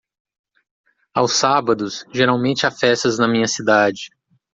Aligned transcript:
Aos 1.13 1.31
sábados 1.33 2.07
geralmente 2.11 2.65
há 2.65 2.71
festas 2.71 3.19
na 3.19 3.27
minha 3.27 3.47
cidade. 3.47 4.09